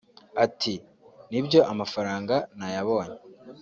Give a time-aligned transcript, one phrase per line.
[0.45, 0.73] Ati
[1.31, 3.17] “Nibyo amafaranga nayabonye